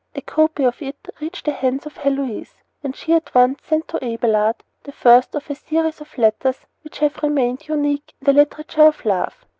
[0.15, 4.03] A copy of it reached the hands of Heloise, and she at once sent to
[4.03, 8.87] Abelard the first of a series of letters which have remained unique in the literature
[8.87, 9.45] of love.